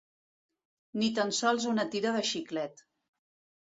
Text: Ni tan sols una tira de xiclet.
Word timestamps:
Ni 1.03 1.11
tan 1.21 1.35
sols 1.43 1.69
una 1.75 1.87
tira 1.93 2.19
de 2.19 2.27
xiclet. 2.35 2.87